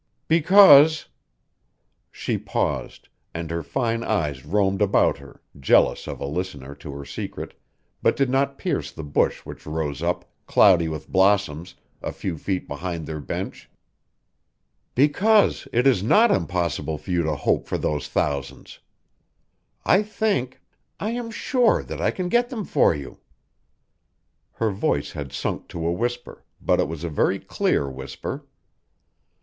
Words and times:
"Because" 0.27 1.09
she 2.11 2.35
paused, 2.39 3.07
and 3.35 3.51
her 3.51 3.61
fine 3.61 4.03
eyes 4.03 4.43
roamed 4.47 4.81
about 4.81 5.19
her 5.19 5.43
jealous 5.59 6.07
of 6.07 6.19
a 6.19 6.25
listener 6.25 6.73
to 6.73 6.91
her 6.95 7.05
secret, 7.05 7.53
but 8.01 8.15
did 8.15 8.27
not 8.27 8.57
pierce 8.57 8.91
the 8.91 9.03
bush 9.03 9.41
which 9.41 9.67
rose 9.67 10.01
up, 10.01 10.25
cloudy 10.47 10.87
with 10.87 11.07
blossoms, 11.11 11.75
a 12.01 12.11
few 12.11 12.35
feet 12.39 12.67
behind 12.67 13.05
their 13.05 13.19
bench 13.19 13.69
"because 14.95 15.67
it 15.71 15.85
is 15.85 16.01
not 16.01 16.31
impossible 16.31 16.97
for 16.97 17.11
you 17.11 17.21
to 17.21 17.35
hope 17.35 17.67
for 17.67 17.77
those 17.77 18.07
thousands. 18.07 18.79
I 19.85 20.01
think 20.01 20.61
I 20.99 21.11
am 21.11 21.29
sure 21.29 21.83
that 21.83 22.01
I 22.01 22.09
can 22.09 22.27
get 22.27 22.49
them 22.49 22.65
for 22.65 22.95
you." 22.95 23.19
Her 24.53 24.71
voice 24.71 25.11
had 25.11 25.31
sunk 25.31 25.67
to 25.67 25.85
a 25.85 25.91
whisper, 25.91 26.43
but 26.59 26.79
it 26.79 26.87
was 26.87 27.03
a 27.03 27.07
very 27.11 27.37
clear 27.37 27.87
whisper. 27.87 28.47